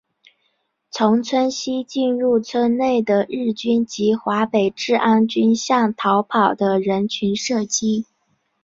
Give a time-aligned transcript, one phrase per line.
[0.89, 8.07] 从村西进入村内的日军及华北治安军向逃跑的人群射击。